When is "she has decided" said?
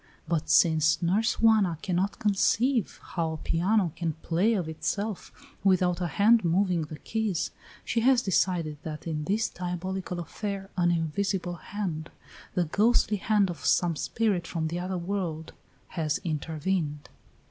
7.85-8.79